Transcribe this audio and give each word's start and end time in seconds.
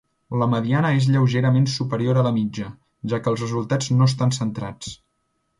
La 0.43 0.45
mediana 0.53 0.89
és 1.01 1.09
lleugerament 1.15 1.67
superior 1.75 2.19
a 2.21 2.25
la 2.29 2.33
mitja, 2.39 2.71
ja 3.13 3.23
que 3.23 3.33
els 3.35 3.45
resultats 3.47 3.95
no 4.01 4.11
estan 4.15 4.39
centrats. 4.43 4.99